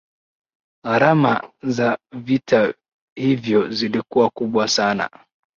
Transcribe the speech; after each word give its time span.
gharama 0.83 1.51
za 1.63 1.97
vita 2.11 2.73
hivyo 3.15 3.69
zilikuwa 3.71 4.29
kubwa 4.29 4.67
sana 4.67 5.09